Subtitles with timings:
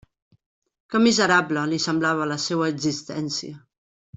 [0.93, 3.63] Que miserable li semblava la seua existència!